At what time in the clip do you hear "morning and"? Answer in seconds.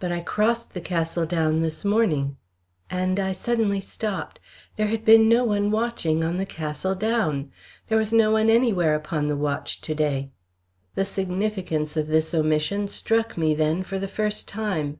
1.84-3.20